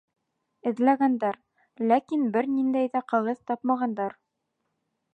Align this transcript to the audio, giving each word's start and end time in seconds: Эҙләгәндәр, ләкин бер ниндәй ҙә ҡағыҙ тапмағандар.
Эҙләгәндәр, 0.71 1.37
ләкин 1.93 2.25
бер 2.39 2.51
ниндәй 2.57 2.93
ҙә 2.97 3.05
ҡағыҙ 3.15 3.47
тапмағандар. 3.53 4.21